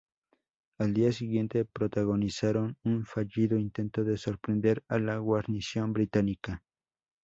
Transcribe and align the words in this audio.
Al 0.79 0.95
día 0.95 1.11
siguiente 1.11 1.63
protagonizaron 1.63 2.75
un 2.83 3.05
fallido 3.05 3.59
intento 3.59 4.03
de 4.03 4.17
sorprender 4.17 4.83
a 4.87 4.97
la 4.97 5.15
guarnición 5.19 5.93
británica. 5.93 6.63